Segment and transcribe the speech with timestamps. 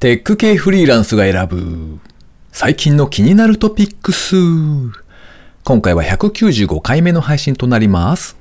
[0.00, 1.98] テック系フリーランスが選ぶ
[2.52, 4.36] 最近の気になるトピックス。
[5.64, 8.38] 今回は195回目の配信となります。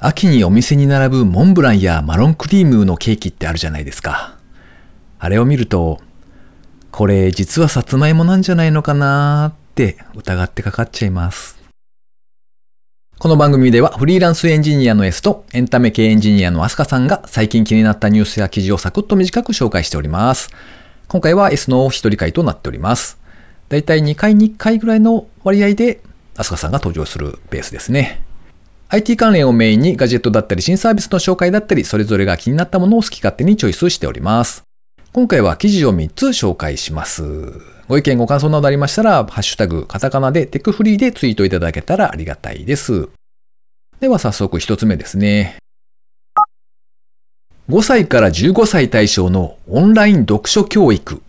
[0.00, 4.36] 秋にお店に並ぶモンブランやマロンクリームのケーキってあるじゃないですか。
[5.20, 6.00] あれを見ると、
[6.90, 11.63] これ実はさつまいもなんじゃないのかなーって疑ってかかっちゃいます。
[13.18, 20.50] この番組ではフリーランスエンジニアの S とエンタメ系エンジニアのアスカさんが最近気になったニュースや記事をサクッと短く紹介しております。
[21.08, 23.18] 今回は S の一人会となっております。
[23.70, 26.02] だいたい2回に1回ぐらいの割合で
[26.36, 28.22] アスカさんが登場するベースですね。
[28.88, 34.64] IT 関連をメインにガジェットだったり新サービスの紹介だったりそれぞれが気になったものを好き勝手にチョイスしております。
[35.14, 37.22] 今回は記事を3つ紹介します。
[37.86, 43.08] ご意見ご感想などありましたら、ハッシュタグカタカナでテックフリーでツイートいただけたらありがたいです。
[44.00, 45.58] では早速1つ目ですね。
[47.68, 51.22] 5歳から15歳対象のオンライン読書教育、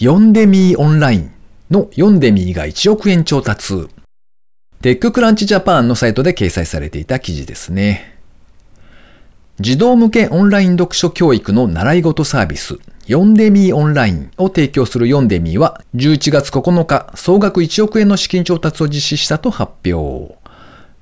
[0.00, 1.30] 読んでみーオンライン
[1.70, 3.86] の読んでみーが1億円調達。
[4.82, 8.17] テッククランチジャパンのサイトで掲載されていた記事ですね。
[9.60, 12.78] 児童向けオンライン読書教育の習い事サービス、
[13.08, 20.36] 読んでみーオンラインを提供する読んでみーは、11月9日、総額1億円の資金調達を実施したと発表。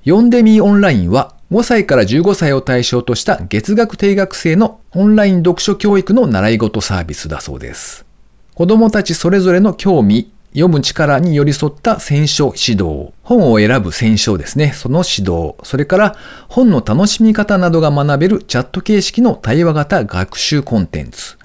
[0.03, 8.07] ヨンデミーオンラインは、5歳から15歳を対象とした月額定額制のオンライン読書教育の習い事サービスだそうです。
[8.55, 16.15] 子供たちそれぞれの興味、読む力に寄り添った選書指導、本を選ぶ選書ですね、その指導、それから
[16.49, 21.37] 本の楽しみ方などが学べるチャット形式の対話型学習コンテンツ、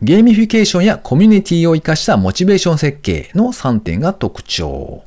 [0.00, 5.02] ゲーミフィケーションやコミュニティを活かしたモチベーション設計の3点が特徴。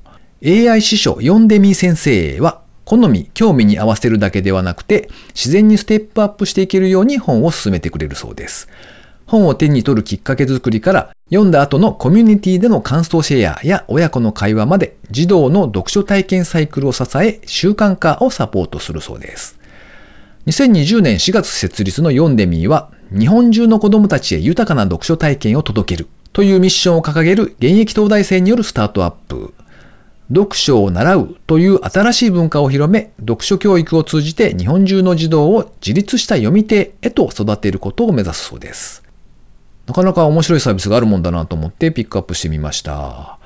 [0.45, 8.69] AI 司書読んでみ先生は、好み、興味に合わせるだけではなくて、自然にステップアップしていけるように本を進めてくれるそうです。
[9.27, 19.59] 本を手に取るきっかけ作りから、読んだ後のコミュニティでの感想シェアや親子の会話まで、児童の読書体験サイクルを支え、習慣化をサポートするそうです。
[20.47, 29.53] 2020年4月設立の読んでみーは、日本中の子供たちへ豊かな読書体験を届けるというミッションを掲げる現役東大生によるスタートアップ。
[30.29, 39.06] 読書を習うという新しい文化を広め、読書教育を通じて日本中の児童を自立した読み手へと育てることを目指すそうです。
[39.87, 43.39] なかなか面白いサービスがあるもんだなと思ってピックアップしてみました。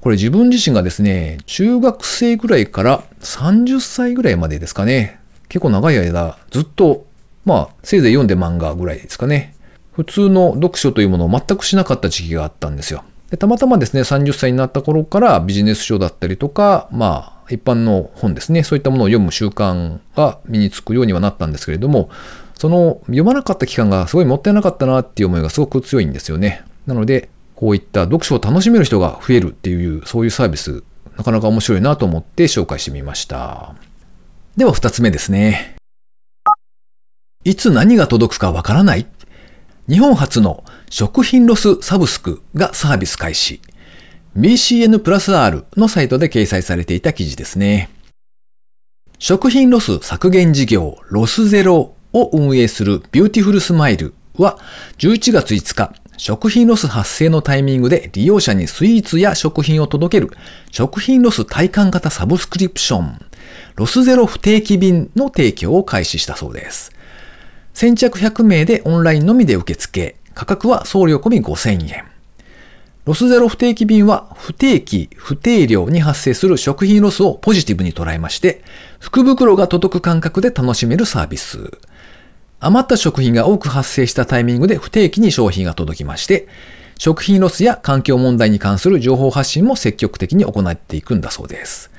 [0.00, 5.18] これ自分自身がですね、中学生ぐらいから30歳ぐらいまでですかね。
[5.48, 7.06] 結構長い間ずっと、
[7.44, 9.56] まあ、せいぜい読んで漫画ぐらいですかね。
[9.92, 13.02] 普通の読書というものを全くしなかった時期があったんですよ。
[13.30, 22.10] でたまたまですね、30歳になった頃からビジネス書だったりとか、まあ、一般の本ですね、そういったものを読む習慣が身につくようにはなったんですけれども、
[22.58, 26.64] その読まなかった期間がすごいもったいなかったなっていう思いがすごく強いんですよね。
[26.86, 30.82] なので、こういった読書を楽しめる人が増えるっていう、そういうサービス、
[31.16, 33.74] なかなか面白いなと思って紹介してみました。
[34.56, 35.76] では二つ目ですね。
[37.44, 39.06] いつ何が届くかわからない
[39.88, 43.60] 日本初の食品ロスサブスクがサービス開始。
[44.36, 47.88] BCN プラス R のサイトで掲載されていた記事ですね。
[49.18, 54.58] 食品ロス削減事業ロスゼロを運営するビューティフルスマイルは
[54.98, 60.30] 11月5日、食品ロス発生のタイミングで利用者にスイーツや食品を届ける
[60.70, 63.20] 食品ロス体感型サブスクリプション
[63.76, 66.92] ロスゼロ不定期便の提供を開始したそうです。
[67.74, 72.04] 先着100名でオンラインのみで受付、価格は送料込み5000円。
[73.04, 78.62] ロスゼロ不定期便は不定期、不定量に発生する食品ロスをポジティブに捉えまして、
[78.98, 81.78] 福袋が届く感覚で楽しめるサービス。
[82.60, 86.48] 余った食品が多く発生したタイミングで不定期に商品が届きまして、
[86.98, 91.90] 食品ロスや環境問題に関する情報発信も積極的に行っていくんだそうです。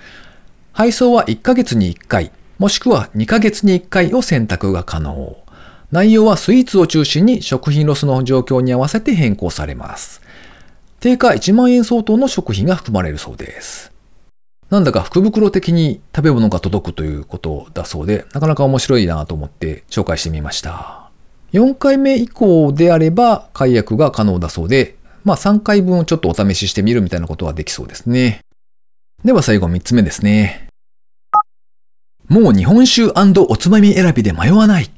[0.74, 5.38] 配送は1ヶ月に1回、もしくは2ヶ月に1回を選択が可能。
[5.92, 10.22] 内容はスイーツを中心に食品ロスの状況に合わせて変更されます。
[11.00, 13.94] 定価1万円相当の食品が含まれるそうです。
[14.70, 21.10] なんだか福袋的に食べ物が届くということだそうで、なかなか面白いなと思って紹介してみました。
[21.54, 28.42] 4回目以降であれば解約が可能だそうで、まあ3回分をちょっとお試ししてみるみたいなことはできそうですね。
[29.26, 30.68] では最後3つ目ですね。
[32.28, 34.92] もう日本酒おつまみ選びで迷わない。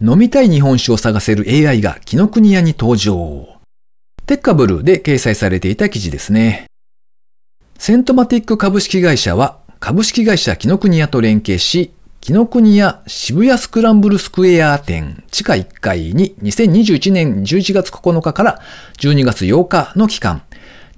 [0.00, 3.58] 飲みたい日本酒を探せる AI が紀ノ国屋に登場。
[4.24, 6.69] テッカブルで掲載されていた記事ですね。
[7.80, 18.60] セントマティック株式会社は株式会社紀ノ国屋と連携し、紀ノ国屋渋谷スクランブルスクエア店地下1階に2021年11月9日から
[18.98, 20.42] 12月8日の期間、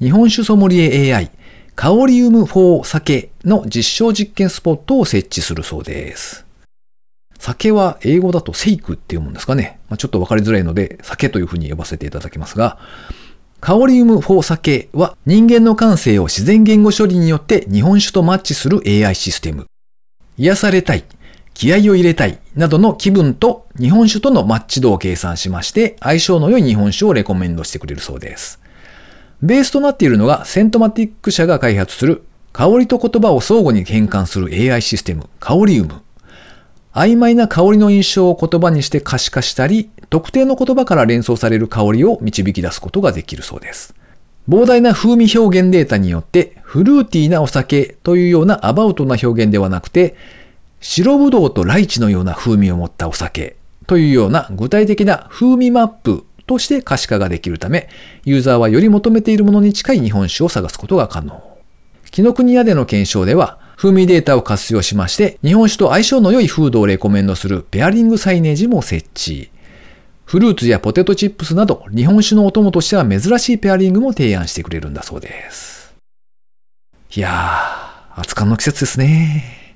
[0.01, 1.31] 日本酒ソムリエ AI
[1.77, 6.45] カオリウム4酒の実証実験スポットを設置するそうです。
[7.39, 9.79] 酒は英語だとセイクっていうもんですかね。
[9.89, 12.81] まあ、ちょっとわかりづらいので、酒というふうに呼ばせていただきますが、
[13.65, 19.67] カオリウム4酒は人間の感性を自然言語処理によって日本酒とマッチする AI システム。
[20.37, 21.05] 癒されたい、
[21.55, 28.61] 気合を入れたいなどの気分と日本酒とのマッチ度を計算しまして相性の良い日本酒をレコメンドしてくれるそうです。
[29.43, 36.03] ベースとなっているのがセントマティック社が開発する香りと言葉を相互に変換する AI システム、カオリウム。
[36.95, 43.95] 曖昧な香りの印象を言葉にして可視化したり、特定の言葉から連想される香りを導き出すことができるそうです。
[44.49, 50.17] 膨大な風味表現データによって、フルーティーなお酒というようなアバウトな表現ではなくて、
[50.81, 53.57] 白ぶどうとライチのような風味を持ったお酒
[53.87, 57.89] というような具体的な風味マップとして可視化ができるため、
[58.25, 61.41] ユーザーはより求めているものに近い日本酒を探すことが可能。
[62.11, 69.51] 紀ノ国屋での検証では、風味データを活用しまして、日本酒と相性の良いフードをレコメンドするペアリングサイネージも設置。
[70.25, 75.97] フルーツやポテトチップスなど、日本酒のお供としては珍しいペアリングも提案してくれるんだそうです。
[77.17, 79.75] いやー、熱燗の季節ですね。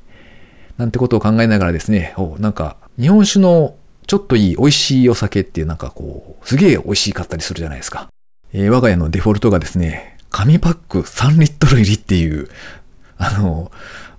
[0.79, 3.75] なんてことを考えながらですね、おなんか、日本酒の
[4.07, 8.07] ちょっといい美味しいお酒ってなんかこう、すげえ美味しかったりするじゃないですか。
[8.53, 12.49] えー、我が家のデフォルトがですね、紙パック3リットル入りっていう、
[13.19, 13.71] あの、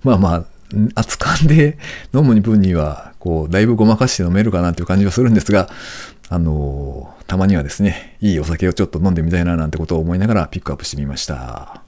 [0.02, 1.78] まあまあ、熱燗で
[2.14, 5.68] 飲む分には、こう、だいぶごまかして飲めるかなっていう感じはするんですが、
[6.28, 11.82] あの、たまにはですね、いいお酒をちょっと飲んでみたいななんてことを思いながらピックアップしてみました。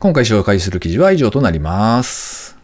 [0.00, 2.58] 今回紹介する記事は以上となります。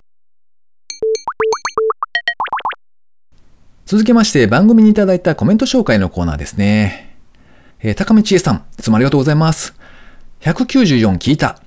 [3.86, 7.16] 続きまして番組にいただいたコメント紹介のコーナーですね。
[7.80, 9.74] えー、高見千恵さん、いつもありがとうございます。
[10.40, 11.62] 194聞いた。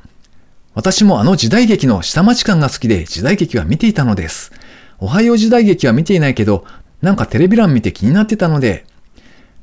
[0.73, 4.51] 私もあの時代劇の下町感が好きで時代劇は見ていたのです。
[4.99, 6.65] おはよう時代劇は見ていないけど、
[7.01, 8.85] なんかテレビ欄見て気になってたので、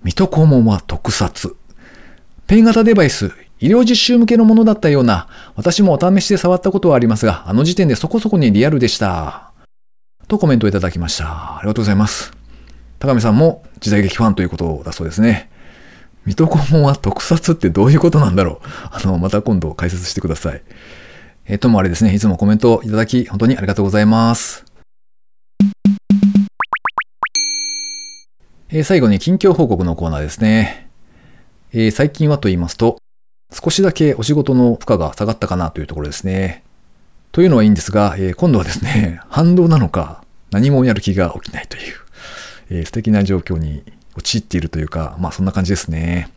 [0.02, 1.56] 水戸黄門は特撮。
[2.46, 9.52] ペン型デバイス、医療実習向けのものだったような、私もお試しで触ったことはありますが、あの時点でそこそこにリアルでした。
[10.26, 11.58] とコメントをいただきました。
[11.58, 12.32] ありがとうございます。
[12.98, 15.50] 高見さんも時代劇ファンということだそうですね。
[16.28, 18.68] 水戸黄門は特撮ってどういうことなんだろう？
[18.92, 20.62] あの、また今度解説してください。
[21.46, 24.66] えー、ともあれですね、いつもコメントいただき、本当にありがとうございます。
[28.68, 30.90] えー、最後に近況報告のコーナーですね。
[31.72, 32.98] えー、最近はと言いますと、
[33.50, 36.62] 少しだけお仕事の負荷が下がったかなというところですね。
[37.32, 41.94] というのはいいんですが、えー、今度はですね、 反動なのか、何もやる気が起きないという、
[42.68, 43.82] えー、素敵な状況に
[44.18, 46.30] 陥っているというか、まあそんな感じですね。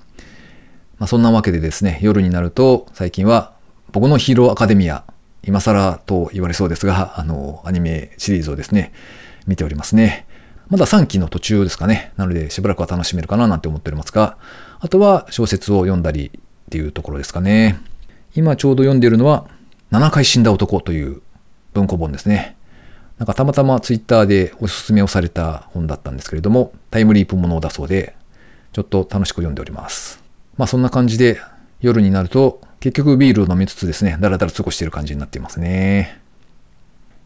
[0.98, 3.54] まあそんなわけでですね、夜になると最近は
[3.92, 5.04] 僕のヒーローアカデミア、
[5.44, 8.94] 今更と言われそうですが、あの、アニメシリーズをですね、
[9.48, 10.28] 見ておりますね。
[10.70, 12.14] まだ3期の途中ですかね。
[12.16, 14.38] なのでしばらくは楽しめるかななんて思っておりますが、
[14.80, 16.40] あとは小説を読んだりっ
[16.70, 17.78] ていうところですかね。
[18.36, 19.48] 今ちょうど読んでいるのは、
[19.92, 21.22] 7回死んだ男という
[21.74, 22.56] 文庫本ですね。
[23.22, 28.16] なんかたまたまツイッターでおすすめをされた本だったんですけれども、タイムリープものだそうで、
[28.74, 30.24] ちょっと楽しく読んでおります。
[30.58, 31.40] まあそんな感じで
[31.82, 36.20] 夜になると結局ビールを飲みつつですね、だらだら過ごしている感じになっていますね。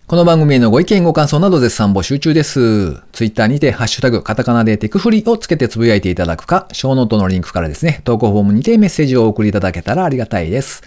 [0.08, 2.96] この番組へのご意見ご感想など絶賛募集中です。
[3.13, 10.84] ツイッターにてハッシュタグカタカナでテクフリをつけてつぶやいていただくか、ショーノートのリンクからですね、投稿フォームにてメッセージをお送りいただけたらありがたいです。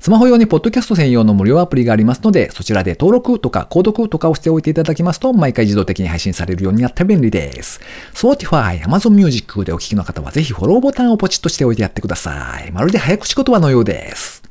[0.00, 7.80] スマホ用にポッドキャスト専用の無料アプリがありますので、そちらで登録とか購読とかをしておいていただきますと、毎回自動的に配信されるようになって便利です。
[8.14, 12.70] Spotify、Amazon Music でお聞きの方はぜひフォローボタンをポチッとしておいてやってください。
[12.70, 14.44] まるで早口言葉のようです。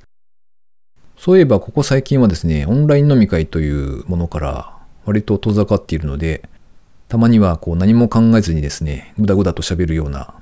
[1.17, 4.73] そういえばここ最近はですね、オンライン飲み会というものから
[5.05, 6.41] 割と遠ざかっているので、
[7.07, 10.33] たまにはこう何も考えずにですね、ぐだぐだと喋るような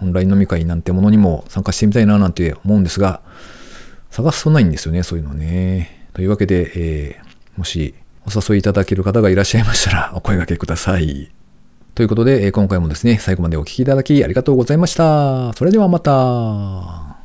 [0.00, 3.20] オンライン飲み会なんてものにも参加してみたいななんて思うんですが、
[4.16, 6.08] 探すとないんですよね、そういうのね。
[6.14, 7.94] というわけで、えー、もし
[8.24, 11.30] お誘いいただける方がいらっしゃいましたら お声掛けください。
[11.94, 15.52] ということで、え今回もですね、最後までお聴きいただきありがとうございました。
[15.52, 17.15] それではまた。